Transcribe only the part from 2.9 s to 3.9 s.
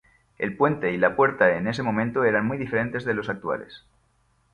de los actuales.